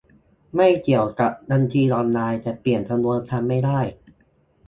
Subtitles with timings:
[0.55, 3.79] ไม่เกี่ยวกับบัญชีออนไลน์ แต่เปลี่ยนจำนวนครั้งไม่ได้